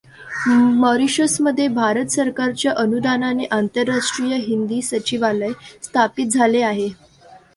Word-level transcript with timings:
मॉरिशसमध्ये 0.75 1.67
भारत 1.69 2.11
सरकारच्या 2.11 2.71
अनुदानाने 2.77 3.45
आंतरराष्ट्रीय 3.51 4.35
हिंदी 4.37 4.81
सचिवालय 4.81 5.51
स्थापित 5.83 6.27
झाले 6.27 6.61
आहे. 6.63 6.89